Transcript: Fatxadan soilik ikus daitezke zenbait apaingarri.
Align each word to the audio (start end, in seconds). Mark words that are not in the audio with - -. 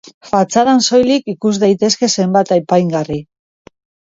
Fatxadan 0.29 0.79
soilik 0.85 1.29
ikus 1.33 1.51
daitezke 1.65 2.09
zenbait 2.15 2.55
apaingarri. 2.57 3.21